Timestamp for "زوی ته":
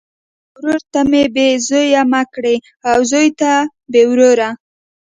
3.11-3.51